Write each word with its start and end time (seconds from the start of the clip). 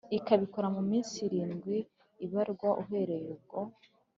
ikabikora 0.17 0.67
mu 0.75 0.81
minsi 0.91 1.15
irindwi 1.27 1.75
ibarwa 2.25 2.69
uhoreye 2.81 3.27
ubwo 3.35 3.59